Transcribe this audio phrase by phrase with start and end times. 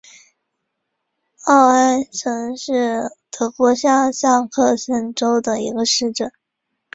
[1.43, 6.31] 奥埃岑是德国下萨克森州的一个市镇。